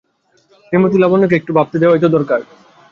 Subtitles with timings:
[0.63, 2.39] শ্রীমতী লাবণ্যকে একটু ভাবতে দেওয়াই তো দরকার।